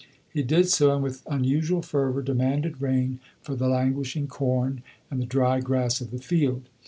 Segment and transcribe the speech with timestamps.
[0.33, 4.81] '"He did so, and with unusual fervor demanded rain for the languishing corn
[5.11, 6.69] and the dry grass of the field.